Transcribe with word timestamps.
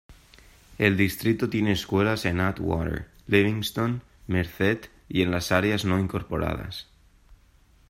El 0.79 0.97
distrito 0.97 1.47
tiene 1.47 1.73
escuelas 1.73 2.25
en 2.25 2.39
Atwater, 2.39 3.07
Livingston, 3.27 4.01
Merced, 4.25 4.85
y 5.07 5.21
en 5.21 5.29
las 5.29 5.51
áreas 5.51 5.85
no 5.85 5.99
incorporadas. 5.99 6.87